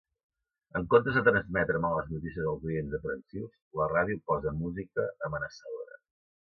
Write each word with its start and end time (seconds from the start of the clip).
En 0.79 0.85
comptes 0.93 1.19
de 1.19 1.21
transmetre 1.27 1.81
males 1.83 2.09
notícies 2.13 2.49
als 2.55 2.67
oients 2.71 2.97
aprensius, 3.01 3.55
la 3.83 3.89
ràdio 3.95 4.25
posa 4.33 4.59
música 4.65 5.11
amenaçadora. 5.31 6.05